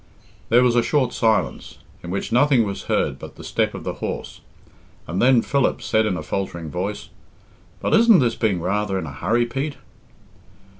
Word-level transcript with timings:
There 0.49 0.63
was 0.63 0.75
a 0.75 0.81
short 0.81 1.13
silence, 1.13 1.77
in 2.01 2.09
which 2.09 2.31
nothing 2.31 2.65
was 2.65 2.85
heard 2.85 3.19
but 3.19 3.35
the 3.35 3.43
step 3.43 3.75
of 3.75 3.83
the 3.83 3.93
horse, 4.01 4.41
and 5.05 5.21
then 5.21 5.43
Philip 5.43 5.79
said 5.83 6.07
in 6.07 6.17
a 6.17 6.23
faltering 6.23 6.71
voice, 6.71 7.09
"But 7.79 7.93
isn't 7.93 8.17
this 8.17 8.33
being 8.33 8.61
rather 8.61 8.97
in 8.97 9.05
a 9.05 9.13
hurry, 9.13 9.45
Pete?" 9.45 9.75